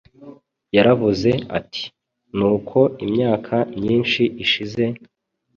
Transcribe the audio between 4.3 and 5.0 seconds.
ishize,